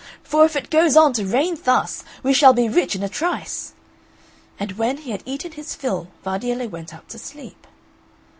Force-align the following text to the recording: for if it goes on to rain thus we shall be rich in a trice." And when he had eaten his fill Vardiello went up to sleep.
for 0.23 0.45
if 0.45 0.55
it 0.55 0.71
goes 0.71 0.97
on 0.97 1.13
to 1.13 1.23
rain 1.23 1.55
thus 1.63 2.03
we 2.23 2.33
shall 2.33 2.53
be 2.53 2.67
rich 2.67 2.95
in 2.95 3.03
a 3.03 3.07
trice." 3.07 3.73
And 4.59 4.71
when 4.79 4.97
he 4.97 5.11
had 5.11 5.21
eaten 5.27 5.51
his 5.51 5.75
fill 5.75 6.07
Vardiello 6.25 6.67
went 6.69 6.91
up 6.91 7.07
to 7.09 7.19
sleep. 7.19 7.67